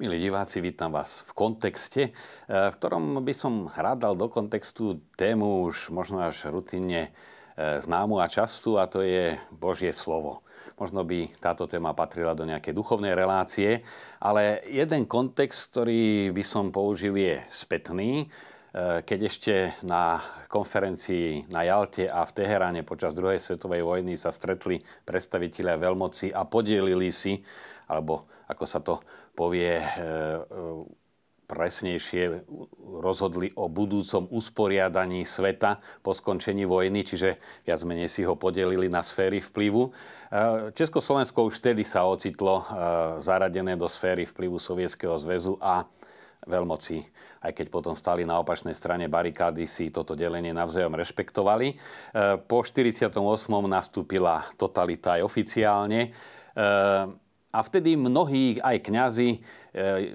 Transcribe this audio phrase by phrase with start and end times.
[0.00, 2.12] Milí diváci, vítam vás v kontexte, eh,
[2.48, 8.16] v ktorom by som rád dal do kontextu tému už možno až rutinne eh, známu
[8.16, 10.40] a častu a to je Božie slovo.
[10.80, 13.84] Možno by táto téma patrila do nejakej duchovnej relácie,
[14.24, 18.32] ale jeden kontext, ktorý by som použil je spätný.
[18.72, 24.32] Eh, keď ešte na konferencii na Jalte a v Teheráne počas druhej svetovej vojny sa
[24.32, 27.36] stretli predstavitelia veľmoci a podielili si,
[27.84, 28.98] alebo ako sa to
[29.38, 30.42] povie e, e,
[31.46, 32.46] presnejšie
[33.02, 39.02] rozhodli o budúcom usporiadaní sveta po skončení vojny, čiže viac menej si ho podelili na
[39.02, 39.82] sféry vplyvu.
[39.86, 39.90] E,
[40.74, 42.66] Československo už vtedy sa ocitlo
[43.22, 45.86] zaradené do sféry vplyvu Sovietskeho zväzu a
[46.40, 47.04] veľmoci,
[47.44, 51.76] aj keď potom stali na opačnej strane barikády, si toto delenie navzájom rešpektovali.
[52.48, 53.12] Po 48.
[53.68, 56.16] nastúpila totalita aj oficiálne.
[57.50, 59.38] A vtedy mnohí, aj kňazi, e,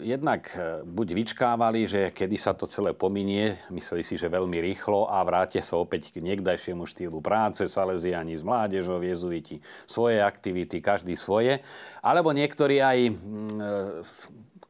[0.08, 5.11] jednak e, buď vyčkávali, že kedy sa to celé pominie, mysleli si, že veľmi rýchlo
[5.11, 11.19] a vrátia sa opäť k niekdajšiemu štýlu práce, Salesiani s mládežou, jezuiti svoje aktivity, každý
[11.19, 11.59] svoje.
[12.00, 13.14] Alebo niektorí aj e,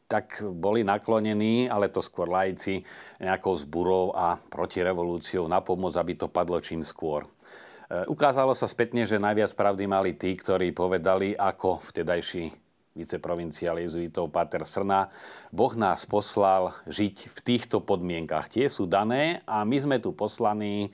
[0.09, 2.81] tak boli naklonení, ale to skôr lajci,
[3.21, 7.29] nejakou zburou a protirevolúciou na pomoc, aby to padlo čím skôr.
[7.85, 12.49] E, ukázalo sa spätne, že najviac pravdy mali tí, ktorí povedali, ako vtedajší
[12.95, 15.11] viceprovinciál jezuitov Pater Srna,
[15.51, 18.47] Boh nás poslal žiť v týchto podmienkach.
[18.47, 20.89] Tie sú dané a my sme tu poslaní e,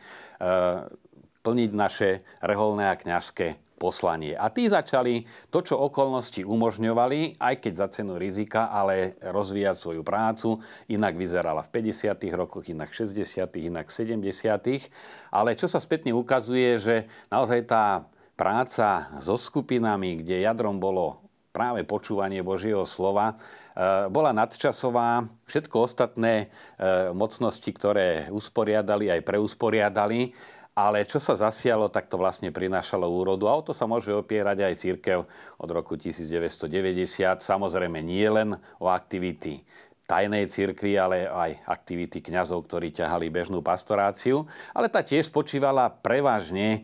[1.46, 2.10] plniť naše
[2.42, 4.38] reholné a kňažské poslanie.
[4.38, 10.06] A tí začali to, čo okolnosti umožňovali, aj keď za cenu rizika, ale rozvíjať svoju
[10.06, 10.62] prácu.
[10.94, 12.14] Inak vyzerala v 50.
[12.38, 14.94] rokoch, inak 60., inak 70.
[15.34, 18.06] Ale čo sa spätne ukazuje, že naozaj tá
[18.38, 25.28] práca so skupinami, kde jadrom bolo práve počúvanie Božieho slova, e, bola nadčasová.
[25.46, 30.32] Všetko ostatné e, mocnosti, ktoré usporiadali, aj preusporiadali
[30.72, 33.52] ale čo sa zasialo, tak to vlastne prinášalo úrodu.
[33.52, 35.20] A o to sa môže opierať aj církev
[35.60, 37.44] od roku 1990.
[37.44, 39.68] Samozrejme nie len o aktivity
[40.12, 44.44] tajnej cirkvi, ale aj aktivity kňazov, ktorí ťahali bežnú pastoráciu.
[44.76, 46.80] Ale tá tiež spočívala prevažne e,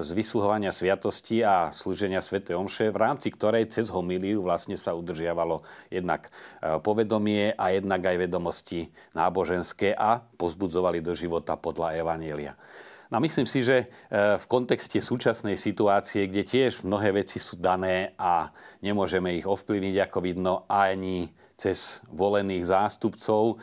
[0.00, 2.40] z vysluhovania sviatosti a slúženia Sv.
[2.40, 5.60] Omše, v rámci ktorej cez homíliu vlastne sa udržiavalo
[5.92, 6.32] jednak
[6.64, 12.56] e, povedomie a jednak aj vedomosti náboženské a pozbudzovali do života podľa Evanielia.
[13.12, 13.86] No myslím si, že e,
[14.40, 20.18] v kontexte súčasnej situácie, kde tiež mnohé veci sú dané a nemôžeme ich ovplyvniť, ako
[20.24, 23.56] vidno, ani cez volených zástupcov, e,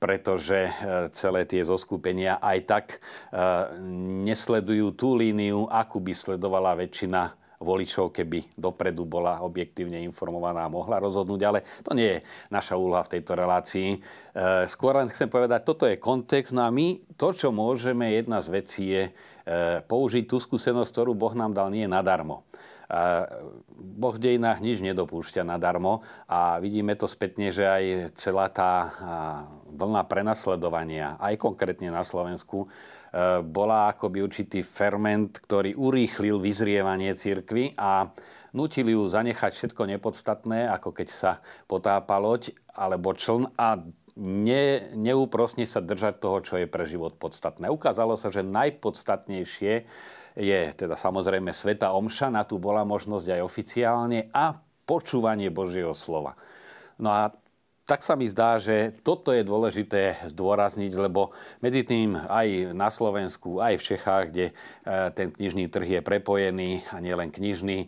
[0.00, 0.72] pretože e,
[1.12, 2.86] celé tie zoskupenia aj tak
[4.24, 10.96] nesledujú tú líniu, akú by sledovala väčšina voličov, keby dopredu bola objektívne informovaná a mohla
[10.96, 13.88] rozhodnúť, ale to nie je naša úloha v tejto relácii.
[13.94, 13.98] E,
[14.66, 18.48] skôr len chcem povedať, toto je kontext, no a my to, čo môžeme, jedna z
[18.48, 19.12] vecí je e,
[19.84, 22.48] použiť tú skúsenosť, ktorú Boh nám dal nie nadarmo.
[23.78, 27.84] Boh v dejinách nič nedopúšťa nadarmo a vidíme to spätne, že aj
[28.18, 28.90] celá tá
[29.70, 32.66] vlna prenasledovania, aj konkrétne na Slovensku,
[33.42, 38.06] bola akoby určitý ferment, ktorý urýchlil vyzrievanie cirkvy a
[38.54, 41.32] nutili ju zanechať všetko nepodstatné, ako keď sa
[41.66, 43.82] potápa loď alebo čln a
[44.20, 47.66] ne, neúprosne sa držať toho, čo je pre život podstatné.
[47.70, 49.74] Ukázalo sa, že najpodstatnejšie
[50.38, 54.54] je teda samozrejme Sveta Omša, na tu bola možnosť aj oficiálne a
[54.86, 56.38] počúvanie Božieho slova.
[56.98, 57.34] No a
[57.88, 63.58] tak sa mi zdá, že toto je dôležité zdôrazniť, lebo medzi tým aj na Slovensku,
[63.58, 64.52] aj v Čechách, kde e,
[65.10, 67.86] ten knižný trh je prepojený a nielen knižný, e,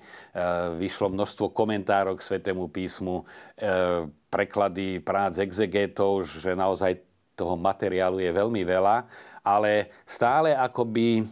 [0.83, 6.99] vyšlo množstvo komentárov k Svetému písmu, e, preklady prác exegetov, že naozaj
[7.39, 8.97] toho materiálu je veľmi veľa
[9.43, 11.27] ale stále akoby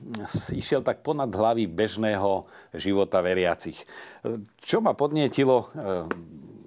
[0.61, 2.43] išiel tak ponad hlavy bežného
[2.75, 3.79] života veriacich.
[4.59, 5.71] Čo ma podnietilo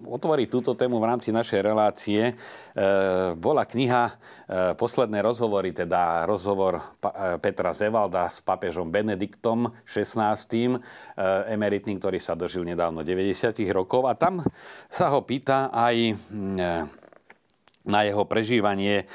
[0.03, 2.35] otvoriť túto tému v rámci našej relácie, eh,
[3.33, 4.15] bola kniha eh,
[4.77, 6.81] Posledné rozhovory, teda rozhovor
[7.39, 10.35] Petra Zevalda s papežom Benediktom XVI,
[11.47, 14.09] emeritným, ktorý sa dožil nedávno 90 rokov.
[14.09, 14.43] A tam
[14.91, 16.59] sa ho pýta aj mm,
[17.87, 19.07] na jeho prežívanie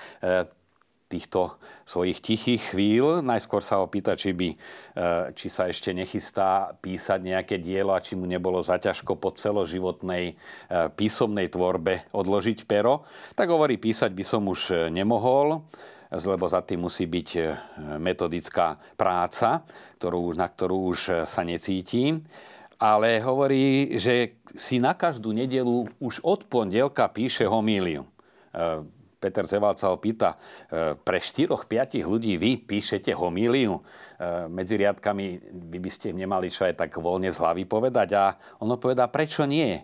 [1.09, 1.57] týchto
[1.89, 3.25] svojich tichých chvíľ.
[3.25, 4.57] Najskôr sa ho pýta, či, by, e,
[5.33, 10.35] či sa ešte nechystá písať nejaké dielo a či mu nebolo zaťažko po celoživotnej e,
[10.93, 13.09] písomnej tvorbe odložiť pero.
[13.33, 15.65] Tak hovorí, písať by som už e, nemohol,
[16.09, 17.29] lebo za tým musí byť
[18.01, 19.61] metodická práca,
[20.01, 22.17] ktorú, na ktorú už sa necíti.
[22.79, 28.07] ale hovorí, že si na každú nedelu už od pondelka píše homíliu.
[29.19, 30.39] Peter Zeval sa ho pýta,
[31.03, 33.83] pre 4-5 ľudí vy píšete homíliu?
[34.47, 35.27] Medzi riadkami
[35.75, 39.43] vy by ste nemali čo aj tak voľne z hlavy povedať a on povedá, prečo
[39.43, 39.83] nie?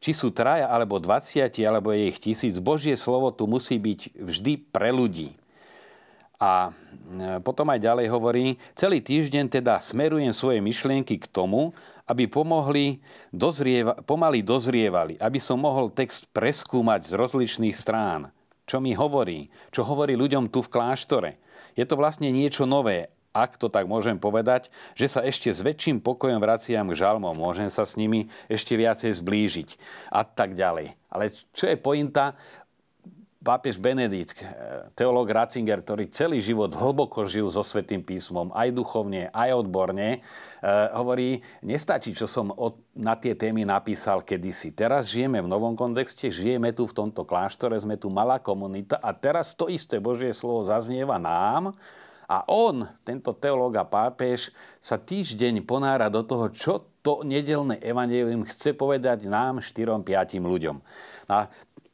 [0.00, 4.52] či sú traja, alebo dvaciati, alebo je ich tisíc, Božie slovo tu musí byť vždy
[4.72, 5.36] pre ľudí.
[6.40, 11.76] A e, potom aj ďalej hovorí, celý týždeň teda smerujem svoje myšlienky k tomu,
[12.08, 18.32] aby pomohli dozrieva, pomaly dozrievali, aby som mohol text preskúmať z rozličných strán.
[18.70, 21.42] Čo mi hovorí, čo hovorí ľuďom tu v kláštore.
[21.74, 25.98] Je to vlastne niečo nové, ak to tak môžem povedať, že sa ešte s väčším
[25.98, 29.68] pokojom vraciam k žalmom, môžem sa s nimi ešte viacej zblížiť
[30.14, 30.94] a tak ďalej.
[31.10, 32.38] Ale čo je pointa?
[33.40, 34.44] Pápež Benedikt, eh,
[34.92, 40.68] teológ Ratzinger, ktorý celý život hlboko žil so Svetým písmom, aj duchovne, aj odborne, eh,
[40.92, 42.52] hovorí, nestačí, čo som
[42.92, 44.76] na tie témy napísal kedysi.
[44.76, 49.16] Teraz žijeme v novom kontexte, žijeme tu v tomto kláštore, sme tu malá komunita a
[49.16, 51.72] teraz to isté Božie slovo zaznieva nám,
[52.30, 58.46] a on, tento teológ a pápež, sa týždeň ponára do toho, čo to nedelné evanelium
[58.46, 60.78] chce povedať nám, štyrom, piatim ľuďom.
[61.26, 61.50] A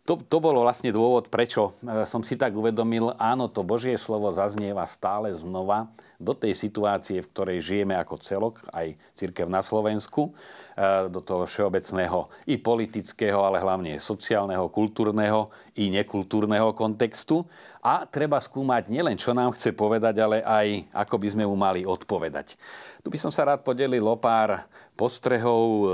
[0.07, 4.31] to, to bolo vlastne dôvod, prečo e, som si tak uvedomil, áno, to Božie slovo
[4.31, 10.33] zaznieva stále znova do tej situácie, v ktorej žijeme ako celok, aj církev na Slovensku,
[10.77, 17.45] e, do toho všeobecného i politického, ale hlavne sociálneho, kultúrneho i nekultúrneho kontextu.
[17.87, 21.87] A treba skúmať nielen, čo nám chce povedať, ale aj ako by sme mu mali
[21.87, 22.59] odpovedať.
[23.07, 24.67] Tu by som sa rád podelil o pár
[24.99, 25.87] postrehov e,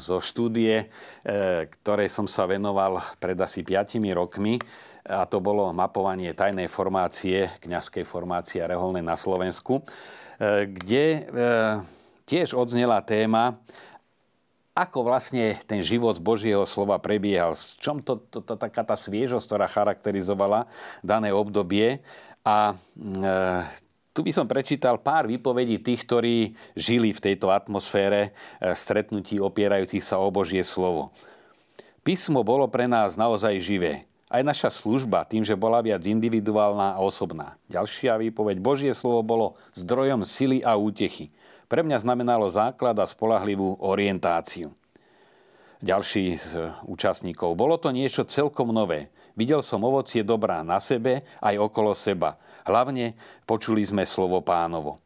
[0.00, 0.86] zo štúdie, e,
[1.70, 4.58] ktorej som sa venoval pred asi 5 rokmi
[5.06, 9.84] a to bolo mapovanie tajnej formácie, kňazskej formácie reholnej na Slovensku, e,
[10.66, 11.20] kde e,
[12.26, 13.62] tiež odznela téma,
[14.76, 18.92] ako vlastne ten život z Božieho slova prebiehal, v čom to, to, to taká tá
[18.92, 20.68] sviežosť, ktorá charakterizovala
[21.00, 22.04] dané obdobie.
[22.44, 23.24] A e,
[24.12, 26.36] tu by som prečítal pár výpovedí tých, ktorí
[26.76, 31.08] žili v tejto atmosfére e, stretnutí opierajúcich sa o Božie slovo.
[32.04, 34.04] Písmo bolo pre nás naozaj živé.
[34.26, 37.54] Aj naša služba, tým, že bola viac individuálna a osobná.
[37.70, 39.46] Ďalšia výpoveď, Božie slovo bolo
[39.78, 41.30] zdrojom sily a útechy.
[41.70, 44.74] Pre mňa znamenalo základ a spolahlivú orientáciu.
[45.78, 47.54] Ďalší z účastníkov.
[47.54, 49.14] Bolo to niečo celkom nové.
[49.38, 52.40] Videl som ovocie dobrá na sebe aj okolo seba.
[52.66, 53.14] Hlavne
[53.46, 54.98] počuli sme slovo pánovo.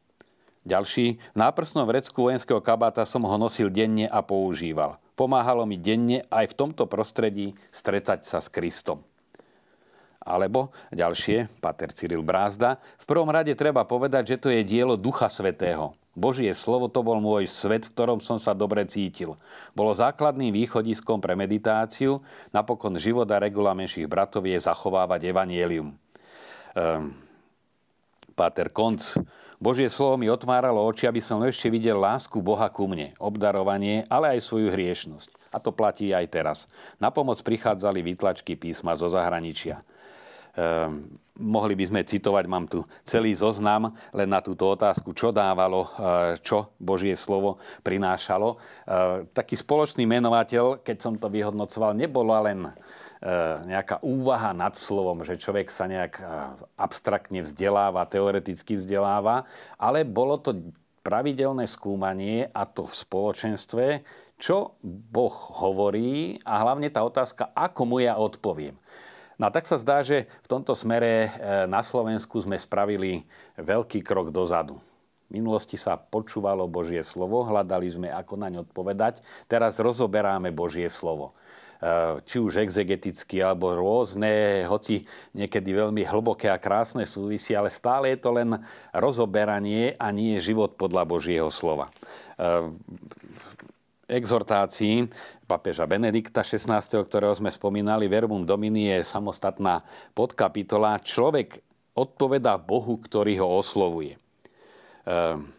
[0.65, 1.19] Ďalší.
[1.19, 4.97] V náprsnom vrecku vojenského kabáta som ho nosil denne a používal.
[5.19, 9.10] Pomáhalo mi denne aj v tomto prostredí stretať sa s Kristom.
[10.21, 15.33] Alebo ďalšie, Pater Cyril Brázda, v prvom rade treba povedať, že to je dielo Ducha
[15.33, 15.97] Svetého.
[16.13, 19.41] Božie slovo to bol môj svet, v ktorom som sa dobre cítil.
[19.73, 22.21] Bolo základným východiskom pre meditáciu,
[22.53, 25.97] napokon život a regula menších bratov je zachovávať evanielium.
[26.77, 27.17] Um,
[28.35, 29.01] Páter Konc,
[29.61, 34.37] Božie slovo mi otváralo oči, aby som lepšie videl lásku Boha ku mne, obdarovanie, ale
[34.37, 35.53] aj svoju hriešnosť.
[35.53, 36.59] A to platí aj teraz.
[36.97, 39.85] Na pomoc prichádzali výtlačky písma zo zahraničia.
[40.59, 45.89] Ehm, mohli by sme citovať, mám tu celý zoznam len na túto otázku, čo dávalo,
[45.89, 45.89] eh,
[46.45, 48.57] čo Božie slovo prinášalo.
[48.57, 55.25] Eh, taký spoločný menovateľ, keď som to vyhodnocoval, nebolo len eh, nejaká úvaha nad slovom,
[55.25, 56.25] že človek sa nejak
[56.77, 59.45] abstraktne vzdeláva, teoreticky vzdeláva,
[59.77, 60.57] ale bolo to
[61.01, 63.87] pravidelné skúmanie a to v spoločenstve,
[64.41, 68.77] čo Boh hovorí a hlavne tá otázka, ako mu ja odpoviem.
[69.41, 73.25] No a tak sa zdá, že v tomto smere e, na Slovensku sme spravili
[73.57, 74.77] veľký krok dozadu.
[75.33, 79.25] V minulosti sa počúvalo Božie slovo, hľadali sme, ako naň odpovedať.
[79.49, 81.33] Teraz rozoberáme Božie slovo
[81.81, 88.13] e, či už exegeticky, alebo rôzne, hoci niekedy veľmi hlboké a krásne súvisí, ale stále
[88.13, 88.61] je to len
[88.93, 91.89] rozoberanie a nie život podľa Božieho slova.
[92.37, 92.77] E,
[94.11, 95.09] exhortácii
[95.51, 99.83] papeža Benedikta XVI, ktorého sme spomínali, Verbum Domini je samostatná
[100.15, 101.03] podkapitola.
[101.03, 101.59] Človek
[101.99, 104.15] odpovedá Bohu, ktorý ho oslovuje.
[105.11, 105.51] Ehm,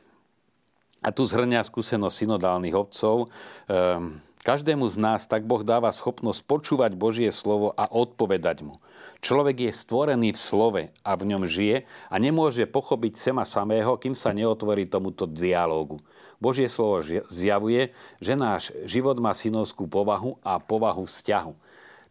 [1.01, 3.33] a tu zhrňa skúsenosť synodálnych obcov.
[3.65, 8.77] Ehm, každému z nás tak Boh dáva schopnosť počúvať Božie slovo a odpovedať mu.
[9.21, 14.17] Človek je stvorený v slove a v ňom žije a nemôže pochopiť sema samého, kým
[14.17, 16.01] sa neotvorí tomuto dialógu.
[16.41, 21.53] Božie slovo zjavuje, že náš život má synovskú povahu a povahu vzťahu.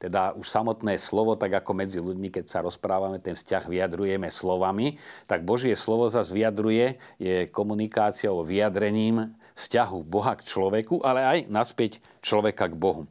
[0.00, 4.97] Teda už samotné slovo, tak ako medzi ľuďmi, keď sa rozprávame, ten vzťah vyjadrujeme slovami,
[5.28, 12.00] tak Božie slovo zase vyjadruje, je komunikáciou, vyjadrením vzťahu Boha k človeku, ale aj naspäť
[12.25, 13.04] človeka k Bohu.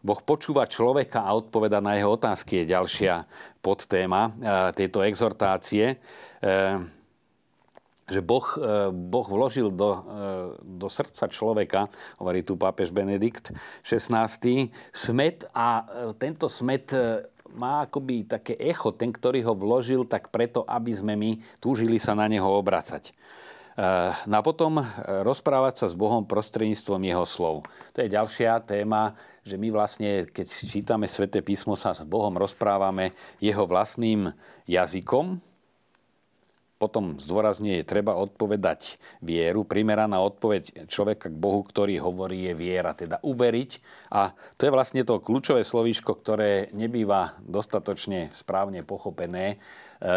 [0.00, 3.26] Boh počúva človeka a odpoveda na jeho otázky je ďalšia
[3.60, 4.32] podtéma
[4.72, 5.98] tejto exhortácie
[8.10, 8.44] že boh,
[8.90, 10.02] boh vložil do,
[10.60, 11.86] do srdca človeka,
[12.18, 13.54] hovorí tu pápež Benedikt
[13.86, 14.26] XVI,
[14.90, 15.86] smet a
[16.18, 16.90] tento smet
[17.50, 22.14] má akoby také echo, ten, ktorý ho vložil, tak preto, aby sme my túžili sa
[22.14, 23.14] na neho obracať.
[24.26, 24.84] No a potom
[25.24, 27.64] rozprávať sa s Bohom prostredníctvom jeho slov.
[27.96, 33.16] To je ďalšia téma, že my vlastne, keď čítame sväté písmo, sa s Bohom rozprávame
[33.40, 34.36] jeho vlastným
[34.68, 35.40] jazykom,
[36.80, 39.68] potom zdôrazne je treba odpovedať vieru.
[39.68, 43.70] Primeraná odpoveď človeka k Bohu, ktorý hovorí, je viera, teda uveriť.
[44.08, 49.60] A to je vlastne to kľúčové slovíčko, ktoré nebýva dostatočne správne pochopené.
[50.00, 50.08] E,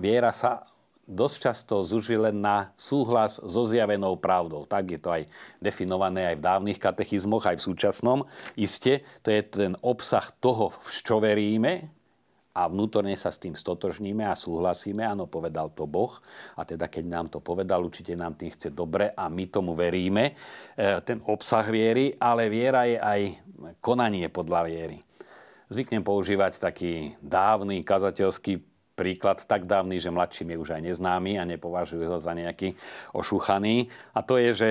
[0.00, 0.64] viera sa
[1.06, 4.64] dosť často zuží len na súhlas so zjavenou pravdou.
[4.64, 5.22] Tak je to aj
[5.62, 8.18] definované aj v dávnych katechizmoch, aj v súčasnom.
[8.58, 11.95] Isté, to je ten obsah toho, v čo veríme,
[12.56, 16.16] a vnútorne sa s tým stotožníme a súhlasíme, áno, povedal to Boh
[16.56, 20.32] a teda keď nám to povedal, určite nám tým chce dobre a my tomu veríme,
[20.32, 20.32] e,
[21.04, 23.20] ten obsah viery, ale viera je aj
[23.84, 24.98] konanie podľa viery.
[25.68, 28.62] Zvyknem používať taký dávny kazateľský
[28.96, 32.72] príklad, tak dávny, že mladším je už aj neznámy a nepovažujú ho za nejaký
[33.12, 33.92] ošúchaný.
[34.16, 34.70] A to je, že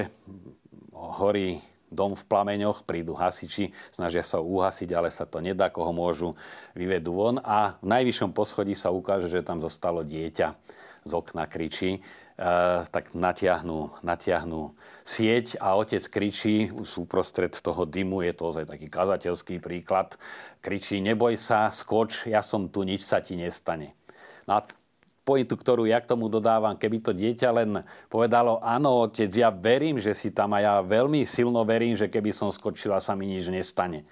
[0.96, 1.62] horí
[1.92, 6.34] dom v plameňoch, prídu hasiči, snažia sa uhasiť, ale sa to nedá, koho môžu
[6.74, 10.58] vyvedú von a v najvyššom poschodí sa ukáže, že tam zostalo dieťa
[11.06, 12.00] z okna kričí, e,
[12.90, 14.74] tak natiahnu, natiahnu
[15.06, 20.18] sieť a otec kričí súprostred toho dymu, je to ozaj taký kazateľský príklad,
[20.66, 23.94] kričí, neboj sa, skoč, ja som tu, nič sa ti nestane.
[24.50, 24.66] No a
[25.26, 29.98] pointu, ktorú ja k tomu dodávam, keby to dieťa len povedalo, áno, otec, ja verím,
[29.98, 33.50] že si tam a ja veľmi silno verím, že keby som skočila, sa mi nič
[33.50, 34.06] nestane.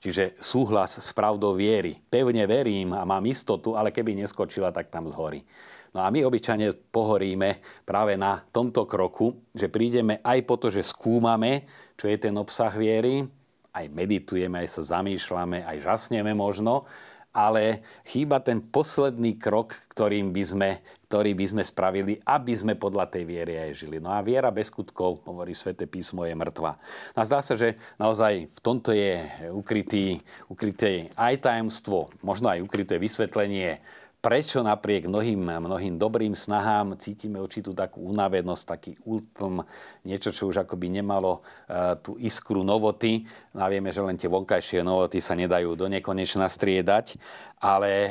[0.00, 2.00] Čiže súhlas s pravdou viery.
[2.08, 5.44] Pevne verím a mám istotu, ale keby neskočila, tak tam zhorí.
[5.92, 10.86] No a my obyčajne pohoríme práve na tomto kroku, že prídeme aj po to, že
[10.86, 11.68] skúmame,
[12.00, 13.28] čo je ten obsah viery,
[13.76, 16.86] aj meditujeme, aj sa zamýšľame, aj žasneme možno,
[17.30, 20.70] ale chýba ten posledný krok, ktorým by sme,
[21.06, 24.02] ktorý by sme spravili, aby sme podľa tej viery aj žili.
[24.02, 26.74] No a viera bez skutkov, hovorí sväté písmo, je mŕtva.
[27.14, 29.22] No a zdá sa, že naozaj v tomto je
[29.54, 30.18] ukrytý,
[30.50, 33.78] ukryté aj tajemstvo, možno aj ukryté vysvetlenie
[34.20, 39.64] prečo napriek mnohým, mnohým dobrým snahám cítime určitú takú unavenosť, taký útlm,
[40.04, 43.24] niečo, čo už akoby nemalo uh, tú iskru novoty.
[43.56, 47.16] No a vieme, že len tie vonkajšie novoty sa nedajú do nekonečna striedať,
[47.64, 48.10] ale uh,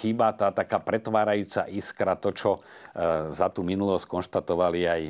[0.00, 5.02] chýba tá taká pretvárajúca iskra, to, čo uh, za tú minulosť konštatovali aj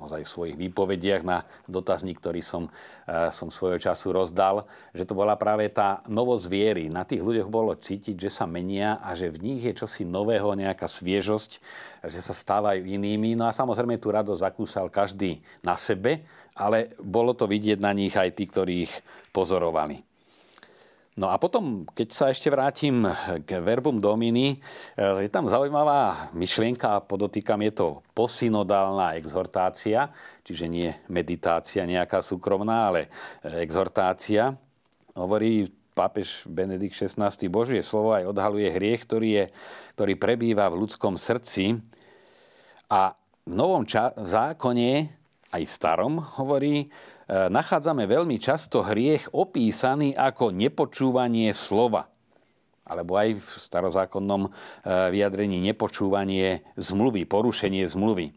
[0.00, 2.70] ozaj v svojich výpovediach na dotazník, ktorý som,
[3.04, 6.84] e, som svojho času rozdal, že to bola práve tá novosť viery.
[6.88, 10.54] Na tých ľuďoch bolo cítiť, že sa menia a že v nich je čosi nového,
[10.54, 11.50] nejaká sviežosť,
[12.06, 13.34] že sa stávajú inými.
[13.34, 16.22] No a samozrejme tú radosť zakúsal každý na sebe,
[16.54, 18.94] ale bolo to vidieť na nich aj tí, ktorí ich
[19.34, 20.05] pozorovali.
[21.16, 23.08] No a potom, keď sa ešte vrátim
[23.48, 24.60] k verbum domini,
[25.00, 30.12] eh, je tam zaujímavá myšlienka, podotýkam, je to posynodálna exhortácia,
[30.44, 34.60] čiže nie meditácia nejaká súkromná, ale eh, exhortácia.
[35.16, 37.32] Hovorí pápež Benedikt XVI.
[37.48, 39.44] Božie slovo aj odhaluje hriech, ktorý, je,
[39.96, 41.80] ktorý prebýva v ľudskom srdci.
[42.92, 43.16] A
[43.48, 45.08] v novom ča- zákone,
[45.48, 52.06] aj starom, hovorí, E, nachádzame veľmi často hriech opísaný ako nepočúvanie slova.
[52.86, 54.50] Alebo aj v starozákonnom e,
[55.10, 58.30] vyjadrení nepočúvanie zmluvy, porušenie zmluvy.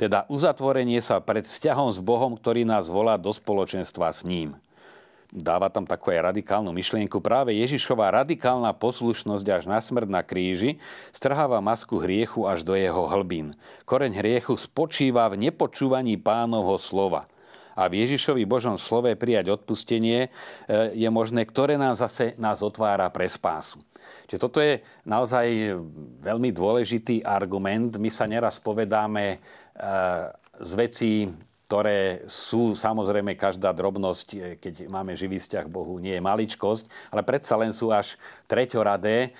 [0.00, 4.56] Teda uzatvorenie sa pred vzťahom s Bohom, ktorý nás volá do spoločenstva s ním.
[5.28, 7.20] Dáva tam takú aj radikálnu myšlienku.
[7.20, 10.80] Práve Ježišová radikálna poslušnosť až na smrť na kríži
[11.12, 13.52] strháva masku hriechu až do jeho hlbín.
[13.84, 17.28] Koreň hriechu spočíva v nepočúvaní pánovho slova–
[17.80, 20.30] a v Ježišovi Božom slove prijať odpustenie e,
[20.92, 23.80] je možné, ktoré nás zase nás otvára pre spásu.
[24.28, 25.80] Čiže toto je naozaj
[26.20, 27.96] veľmi dôležitý argument.
[27.96, 29.38] My sa neraz povedáme e,
[30.60, 31.12] z vecí,
[31.64, 37.24] ktoré sú samozrejme každá drobnosť, e, keď máme živý vzťah Bohu, nie je maličkosť, ale
[37.24, 39.32] predsa len sú až treťoradé,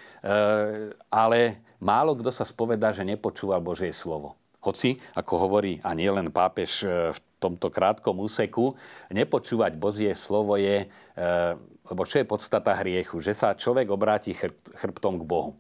[1.13, 4.33] ale málo kto sa spovedá, že nepočúval Božie slovo.
[4.61, 8.77] Hoci, ako hovorí, a nie len pápež v tomto krátkom úseku,
[9.09, 11.27] nepočúvať Bozie slovo je, e,
[11.89, 13.19] lebo čo je podstata hriechu?
[13.19, 14.37] Že sa človek obráti
[14.77, 15.57] chrbtom k Bohu.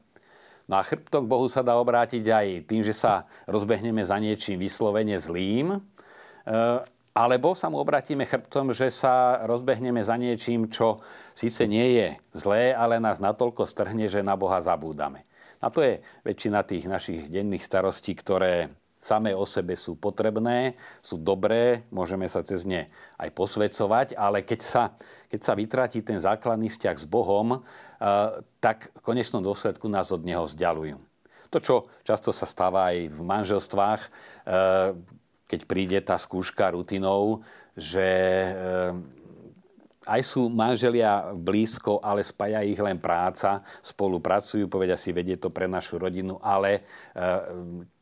[0.68, 4.60] No a chrbtom k Bohu sa dá obrátiť aj tým, že sa rozbehneme za niečím
[4.60, 5.80] vyslovene zlým, e,
[7.10, 11.02] Alebo sa mu obratíme chrbtom, že sa rozbehneme za niečím, čo
[11.34, 12.08] síce nie je
[12.38, 15.26] zlé, ale nás natoľko strhne, že na Boha zabúdame.
[15.58, 18.70] A to je väčšina tých našich denných starostí, ktoré
[19.00, 24.60] samé o sebe sú potrebné, sú dobré, môžeme sa cez ne aj posvedcovať, ale keď
[24.60, 24.82] sa,
[25.32, 27.60] keď sa vytratí ten základný vzťah s Bohom, eh,
[28.60, 31.00] tak v konečnom dôsledku nás od Neho vzdialujú.
[31.50, 31.74] To, čo
[32.06, 34.92] často sa stáva aj v manželstvách, eh,
[35.48, 37.42] keď príde tá skúška rutinou,
[37.74, 38.92] že eh,
[40.04, 45.68] aj sú manželia blízko, ale spája ich len práca, spolupracujú, povedia si, vedie to pre
[45.68, 46.82] našu rodinu, ale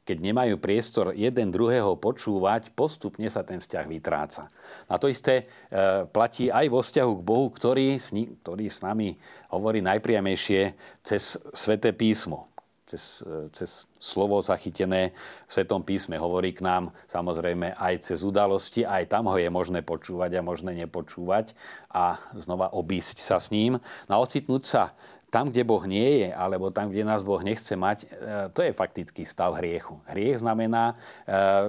[0.09, 4.49] keď nemajú priestor jeden druhého počúvať, postupne sa ten vzťah vytráca.
[4.89, 8.01] A to isté eh, platí aj vo vzťahu k Bohu, ktorý,
[8.41, 9.21] ktorý s nami
[9.53, 10.73] hovorí najpriamejšie
[11.05, 12.49] cez Sveté písmo
[12.89, 13.21] cez,
[13.53, 15.13] cez slovo zachytené
[15.45, 19.85] v Svetom písme hovorí k nám samozrejme aj cez udalosti, aj tam ho je možné
[19.85, 21.53] počúvať a možné nepočúvať
[21.93, 23.77] a znova obísť sa s ním.
[24.09, 24.97] No ocitnúť sa
[25.29, 28.07] tam, kde Boh nie je, alebo tam, kde nás Boh nechce mať, e,
[28.53, 30.01] to je faktický stav hriechu.
[30.09, 30.97] Hriech znamená
[31.29, 31.69] uh,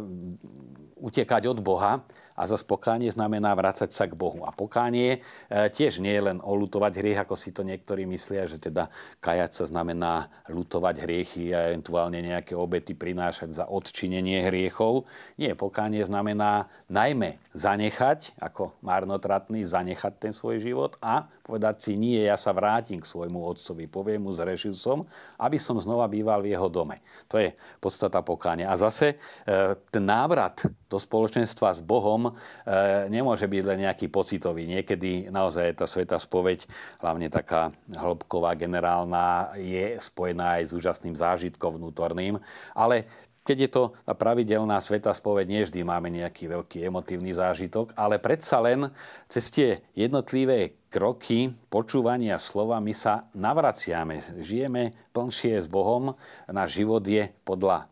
[1.00, 2.04] utekať od Boha
[2.39, 4.48] a zase pokánie znamená vrácať sa k Bohu.
[4.48, 5.20] A pokánie
[5.51, 8.88] e, tiež nie je len olutovať hriech, ako si to niektorí myslia, že teda
[9.20, 15.04] kajať sa znamená lutovať hriechy a eventuálne nejaké obety prinášať za odčinenie hriechov.
[15.36, 22.22] Nie, pokánie znamená najmä zanechať, ako marnotratný, zanechať ten svoj život a povedať si, nie,
[22.22, 25.10] ja sa vrátim k svojmu otcovi, poviem mu, zrešil som,
[25.41, 27.01] aby som znova býval v jeho dome.
[27.25, 28.70] To je podstata pokánia.
[28.70, 32.29] A zase e, ten návrat do spoločenstva s Bohom
[32.70, 34.68] E, nemôže byť len nejaký pocitový.
[34.68, 36.68] Niekedy naozaj tá sveta spoveď,
[37.01, 42.38] hlavne taká hĺbková, generálna, je spojená aj s úžasným zážitkom vnútorným.
[42.76, 43.10] Ale
[43.50, 48.62] keď je to pravidelná sveta spoveď, nie vždy máme nejaký veľký emotívny zážitok, ale predsa
[48.62, 48.94] len
[49.26, 54.22] cez tie jednotlivé kroky počúvania slova my sa navraciame.
[54.38, 56.14] Žijeme plnšie s Bohom,
[56.46, 57.90] náš život je podľa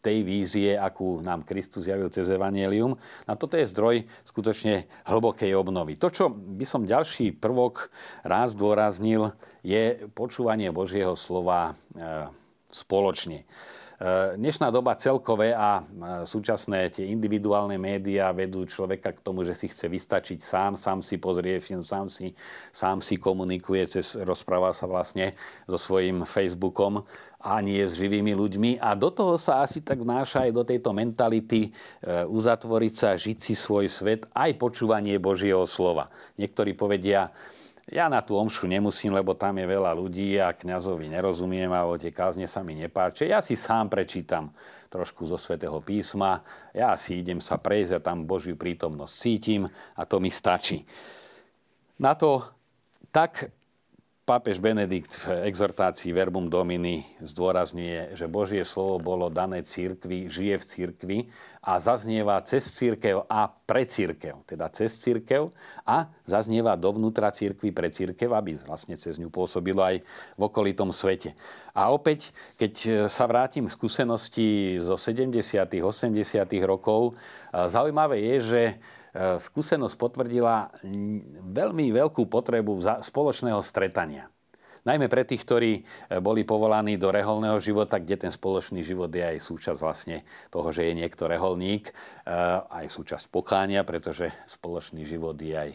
[0.00, 2.94] tej vízie, akú nám Kristus javil cez Evangelium.
[3.26, 5.98] A toto je zdroj skutočne hlbokej obnovy.
[5.98, 7.90] To, čo by som ďalší prvok
[8.22, 9.34] raz dôraznil,
[9.66, 12.30] je počúvanie Božieho slova e,
[12.70, 13.42] spoločne.
[14.36, 15.80] Dnešná doba celkové a
[16.28, 21.16] súčasné tie individuálne médiá vedú človeka k tomu, že si chce vystačiť sám, sám si
[21.16, 22.36] pozrie film, sám si,
[22.76, 25.32] sám si komunikuje, cez, rozpráva sa vlastne
[25.64, 27.08] so svojím Facebookom
[27.40, 28.84] a nie s živými ľuďmi.
[28.84, 31.70] A do toho sa asi tak vnáša aj do tejto mentality e,
[32.28, 36.12] uzatvoriť sa, žiť si svoj svet, aj počúvanie Božieho slova.
[36.36, 37.32] Niektorí povedia,
[37.86, 42.10] ja na tú omšu nemusím, lebo tam je veľa ľudí a kňazovi nerozumiem, alebo tie
[42.10, 43.30] kázne sa mi nepáčia.
[43.30, 44.50] Ja si sám prečítam
[44.90, 46.42] trošku zo svätého písma,
[46.74, 50.82] ja si idem sa prejsť a tam Božiu prítomnosť cítim a to mi stačí.
[52.02, 52.42] Na to
[53.14, 53.54] tak
[54.26, 60.64] Pápež Benedikt v exhortácii Verbum Domini zdôrazňuje, že Božie slovo bolo dané církvi, žije v
[60.66, 61.18] církvi
[61.62, 64.42] a zaznieva cez církev a pre církev.
[64.42, 65.54] Teda cez církev
[65.86, 70.02] a zaznieva dovnútra církvy pre církev, aby vlastne cez ňu pôsobilo aj
[70.34, 71.38] v okolitom svete.
[71.70, 75.38] A opäť, keď sa vrátim k skúsenosti zo 70.
[75.38, 75.86] 80.
[76.66, 77.14] rokov,
[77.54, 80.70] zaujímavé je, že E, skúsenosť potvrdila
[81.40, 84.28] veľmi veľkú potrebu spoločného stretania.
[84.86, 85.82] Najmä pre tých, ktorí e,
[86.22, 90.86] boli povolaní do reholného života, kde ten spoločný život je aj súčasť vlastne toho, že
[90.86, 91.92] je niekto reholník, e,
[92.70, 95.70] aj súčasť pokánia, pretože spoločný život je aj,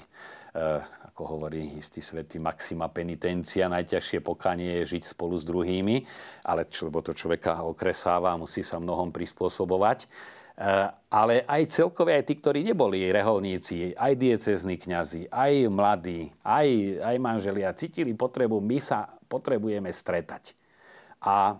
[1.11, 6.07] ako hovorí istý svetý Maxima penitencia, najťažšie pokánie je žiť spolu s druhými,
[6.47, 10.07] ale lebo to človeka okresáva, musí sa mnohom prispôsobovať.
[10.61, 16.69] Eh, ale aj celkové aj tí, ktorí neboli reholníci, aj diecezni kňazi, aj mladí, aj,
[17.01, 20.53] aj manželia, cítili potrebu, my sa potrebujeme stretať.
[21.25, 21.57] A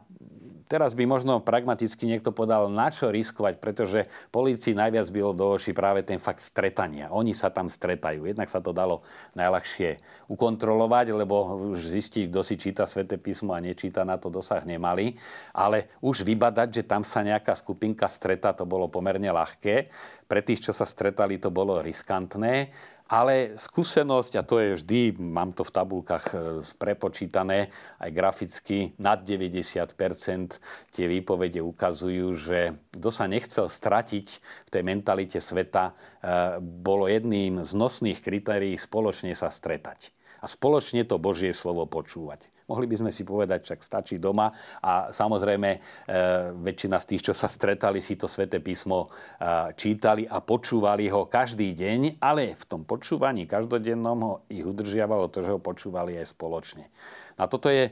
[0.72, 5.76] Teraz by možno pragmaticky niekto podal, na čo riskovať, pretože polícii najviac bylo do očí
[5.76, 7.12] práve ten fakt stretania.
[7.12, 8.24] Oni sa tam stretajú.
[8.24, 9.04] Jednak sa to dalo
[9.36, 10.00] najľahšie
[10.32, 15.20] ukontrolovať, lebo už zistiť, kto si číta sväté písmo a nečíta, na to dosah nemali.
[15.52, 19.92] Ale už vybadať, že tam sa nejaká skupinka streta, to bolo pomerne ľahké.
[20.24, 22.72] Pre tých, čo sa stretali, to bolo riskantné.
[23.12, 26.36] Ale skúsenosť, a to je vždy, mám to v tabulkách e,
[26.80, 27.68] prepočítané,
[28.00, 30.00] aj graficky, nad 90
[30.96, 35.94] tie výpovede ukazujú, že kto sa nechcel stratiť v tej mentalite sveta, e,
[36.64, 40.16] bolo jedným z nosných kritérií spoločne sa stretať.
[40.40, 42.48] A spoločne to Božie slovo počúvať.
[42.72, 44.48] Mohli by sme si povedať, čak stačí doma
[44.80, 45.80] a samozrejme e,
[46.56, 51.28] väčšina z tých, čo sa stretali, si to sväté písmo e, čítali a počúvali ho
[51.28, 56.32] každý deň, ale v tom počúvaní každodennom ho ich udržiavalo to, že ho počúvali aj
[56.32, 56.88] spoločne.
[57.42, 57.92] A toto je e,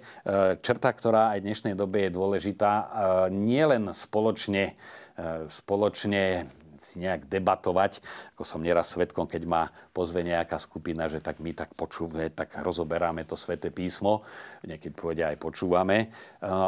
[0.63, 2.71] črta, ktorá aj v dnešnej dobe je dôležitá.
[2.71, 2.85] E,
[3.33, 4.79] nielen spoločne,
[5.17, 6.47] e, spoločne
[6.89, 8.01] si nejak debatovať,
[8.33, 12.57] ako som nieraz svetkom, keď ma pozve nejaká skupina, že tak my tak počúvame, tak
[12.57, 14.25] rozoberáme to sväté písmo,
[14.65, 16.09] niekedy povedia aj počúvame.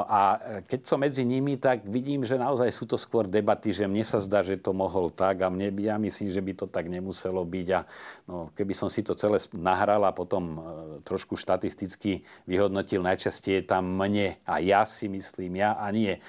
[0.06, 0.38] A
[0.70, 4.22] keď som medzi nimi, tak vidím, že naozaj sú to skôr debaty, že mne sa
[4.22, 7.68] zdá, že to mohol tak a mne, ja myslím, že by to tak nemuselo byť.
[7.74, 7.82] A
[8.30, 10.60] no, keby som si to celé nahral a potom e,
[11.08, 16.18] trošku štatisticky vyhodnotil, najčastie je tam mne a ja si myslím, ja a nie.
[16.18, 16.20] E,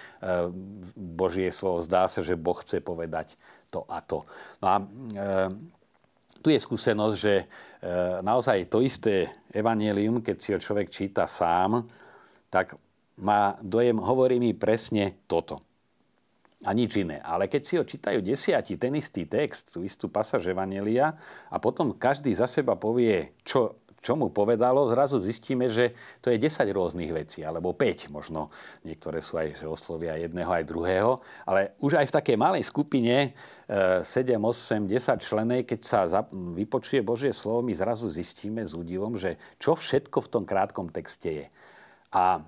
[0.97, 3.35] Božie slovo zdá sa, že Boh chce povedať
[3.73, 4.29] to a to.
[4.61, 4.85] No a e,
[6.45, 7.45] tu je skúsenosť, že e,
[8.21, 11.89] naozaj to isté evanelium, keď si ho človek číta sám,
[12.53, 12.77] tak
[13.25, 15.65] má dojem, hovorí mi presne toto.
[16.63, 17.19] A nič iné.
[17.27, 21.19] Ale keď si ho čítajú desiati, ten istý text, tú istú pasáž Evanelia
[21.51, 26.43] a potom každý za seba povie, čo čo mu povedalo, zrazu zistíme, že to je
[26.43, 28.51] 10 rôznych vecí, alebo 5 možno.
[28.83, 31.23] Niektoré sú aj, že oslovia jedného aj druhého.
[31.47, 33.31] Ale už aj v takej malej skupine
[33.71, 39.39] 7, 8, 10 členej, keď sa vypočuje Božie slovo, my zrazu zistíme s údivom, že
[39.63, 41.47] čo všetko v tom krátkom texte je.
[42.13, 42.41] A e,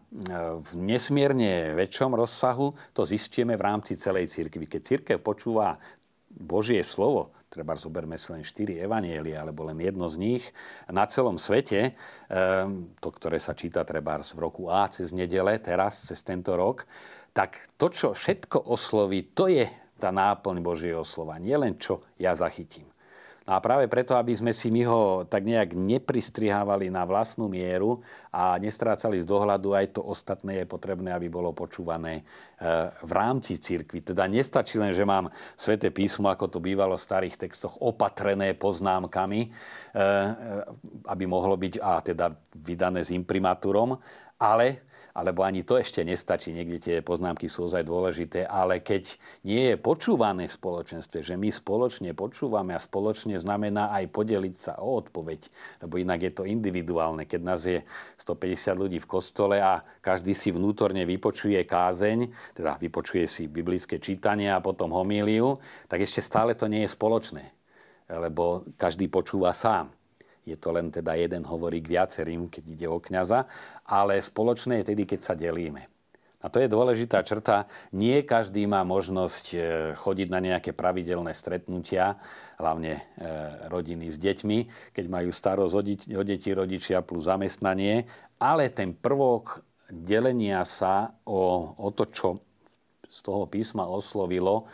[0.60, 4.68] v nesmierne väčšom rozsahu to zistíme v rámci celej cirkvi.
[4.68, 5.80] Keď církev počúva
[6.28, 10.44] Božie slovo, treba zoberme si len 4 evanielia, alebo len jedno z nich,
[10.90, 11.94] na celom svete,
[12.26, 16.82] ehm, to, ktoré sa číta treba v roku A cez nedele, teraz, cez tento rok,
[17.30, 19.70] tak to, čo všetko osloví, to je
[20.02, 21.38] tá náplň Božieho slova.
[21.38, 22.90] Nie len čo ja zachytím.
[23.44, 28.00] No a práve preto, aby sme si my ho tak nejak nepristrihávali na vlastnú mieru
[28.34, 32.22] a nestrácali z dohľadu, aj to ostatné je potrebné, aby bolo počúvané e,
[32.90, 34.02] v rámci cirkvi.
[34.02, 39.40] Teda nestačí len, že mám sväté písmo, ako to bývalo v starých textoch, opatrené poznámkami,
[39.46, 40.02] e, e,
[41.06, 43.94] aby mohlo byť a teda vydané s imprimatúrom,
[44.42, 44.82] ale
[45.14, 49.14] alebo ani to ešte nestačí, niekde tie poznámky sú ozaj dôležité, ale keď
[49.46, 54.82] nie je počúvané v spoločenstve, že my spoločne počúvame a spoločne znamená aj podeliť sa
[54.82, 55.46] o odpoveď,
[55.86, 57.30] lebo inak je to individuálne.
[57.30, 57.86] Keď nás je
[58.24, 64.48] 150 ľudí v kostole a každý si vnútorne vypočuje kázeň, teda vypočuje si biblické čítanie
[64.48, 67.44] a potom homíliu, tak ešte stále to nie je spoločné,
[68.08, 69.92] lebo každý počúva sám.
[70.48, 73.44] Je to len teda jeden hovorí k viacerým, keď ide o kňaza,
[73.84, 75.93] ale spoločné je tedy, keď sa delíme.
[76.44, 77.64] A to je dôležitá črta.
[77.96, 79.56] Nie každý má možnosť e,
[79.96, 82.20] chodiť na nejaké pravidelné stretnutia,
[82.60, 83.02] hlavne e,
[83.72, 84.58] rodiny s deťmi,
[84.92, 85.74] keď majú starosť
[86.12, 88.04] o deti, rodičia plus zamestnanie,
[88.36, 92.28] ale ten prvok delenia sa o, o to, čo
[93.08, 94.66] z toho písma oslovilo,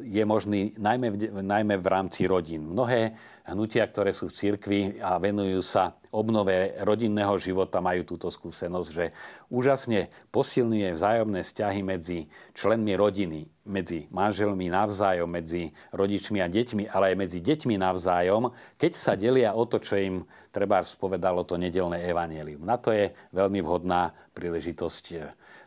[0.00, 2.72] je možný najmä v, najmä v rámci rodín.
[2.72, 3.12] Mnohé
[3.44, 9.12] hnutia, ktoré sú v cirkvi a venujú sa obnove rodinného života, majú túto skúsenosť, že
[9.52, 12.18] úžasne posilňuje vzájomné vzťahy medzi
[12.56, 18.48] členmi rodiny, medzi manželmi navzájom, medzi rodičmi a deťmi, ale aj medzi deťmi navzájom,
[18.80, 22.64] keď sa delia o to, čo im treba spovedalo to nedelné evanelium.
[22.64, 25.04] Na to je veľmi vhodná príležitosť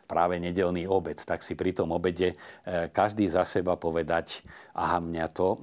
[0.08, 2.36] práve nedelný obed, tak si pri tom obede e,
[2.88, 4.40] každý za seba povedať,
[4.72, 5.60] aha, mňa to,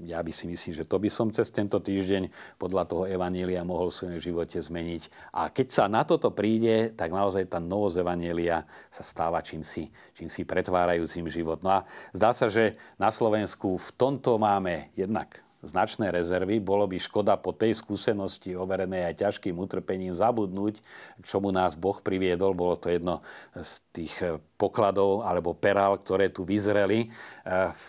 [0.00, 3.92] ja by si myslím, že to by som cez tento týždeň podľa toho Evanília mohol
[3.92, 5.32] v svojom živote zmeniť.
[5.36, 9.92] A keď sa na toto príde, tak naozaj tá novosť Evanília sa stáva čím si,
[10.16, 11.60] čím si pretvárajúcim život.
[11.60, 11.84] No a
[12.16, 16.58] zdá sa, že na Slovensku v tomto máme jednak značné rezervy.
[16.58, 20.82] Bolo by škoda po tej skúsenosti overenej aj ťažkým utrpením zabudnúť,
[21.22, 22.52] k čomu nás Boh priviedol.
[22.52, 23.22] Bolo to jedno
[23.54, 24.14] z tých
[24.58, 27.88] pokladov alebo perál, ktoré tu vyzreli eh, v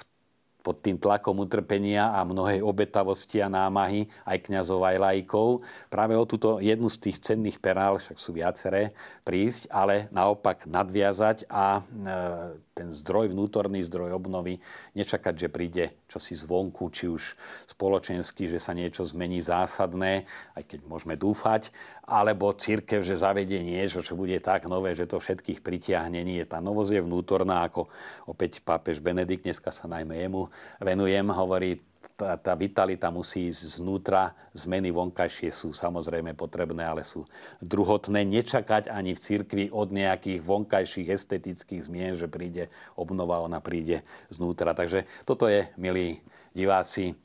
[0.63, 5.59] pod tým tlakom utrpenia a mnohej obetavosti a námahy aj kňazov, aj lajkov.
[5.91, 8.95] Práve o túto jednu z tých cenných perál, však sú viaceré,
[9.27, 14.57] prísť, ale naopak nadviazať a e, ten zdroj, vnútorný zdroj obnovy,
[14.97, 17.37] nečakať, že príde čosi zvonku, či už
[17.69, 20.25] spoločensky, že sa niečo zmení zásadné,
[20.57, 21.69] aj keď môžeme dúfať,
[22.09, 26.25] alebo církev, že zavedie niečo, čo bude tak nové, že to všetkých pritiahne.
[26.25, 27.93] Nie, tá novosť je vnútorná, ako
[28.25, 30.49] opäť pápež Benedikt, dneska sa najmä jemu
[30.81, 31.77] venujem, hovorí,
[32.13, 37.25] tá, tá vitalita musí ísť znútra, zmeny vonkajšie sú samozrejme potrebné, ale sú
[37.63, 38.27] druhotné.
[38.27, 44.75] Nečakať ani v cirkvi od nejakých vonkajších estetických zmien, že príde obnova, ona príde znútra.
[44.75, 46.19] Takže toto je, milí
[46.53, 47.15] diváci,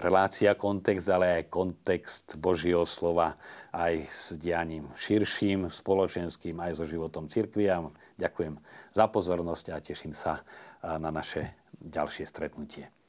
[0.00, 3.36] relácia, kontext, ale aj kontext Božieho slova
[3.72, 7.68] aj s dianím širším, spoločenským, aj so životom cirkvi.
[8.16, 8.56] ďakujem
[8.96, 10.40] za pozornosť a teším sa
[10.80, 11.52] na naše
[11.84, 13.01] ďalšie stretnutie.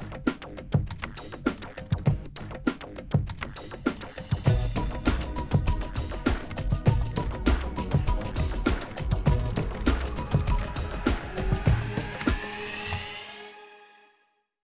[0.00, 0.39] Thank you.